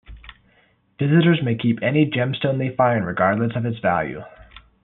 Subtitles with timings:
[0.97, 4.23] Visitors may keep any gemstone they find regardless of its value.